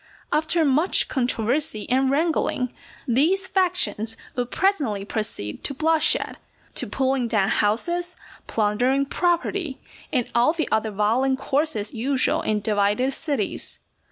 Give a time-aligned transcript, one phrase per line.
[0.31, 2.73] After much controversy and wrangling,
[3.07, 6.37] these factions would presently proceed to bloodshed,
[6.73, 8.15] to pulling down houses,
[8.47, 9.79] plundering property,
[10.11, 13.77] and all the other violent courses usual in divided cities.